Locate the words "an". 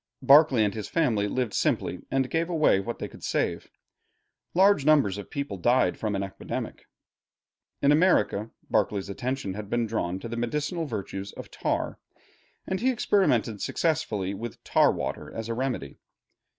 6.15-6.23